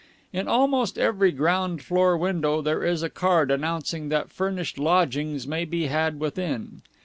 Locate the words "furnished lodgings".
4.31-5.45